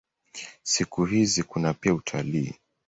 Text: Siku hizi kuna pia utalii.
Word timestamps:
Siku 0.63 1.05
hizi 1.05 1.43
kuna 1.43 1.73
pia 1.73 1.93
utalii. 1.93 2.53